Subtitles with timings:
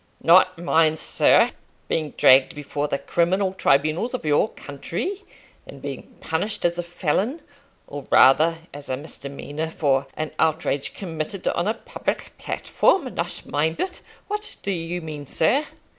[0.23, 1.51] "Not mind, sir,
[1.87, 5.21] being dragged before the criminal tribunals of your country,
[5.67, 7.39] and being punished as a felon,
[7.85, 13.13] or rather as a misdemeanour, for an outrage committed on a public platform!
[13.13, 14.01] Not mind it!
[14.27, 15.65] What do you mean, sir?"